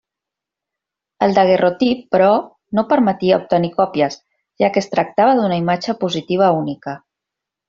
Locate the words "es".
4.85-4.91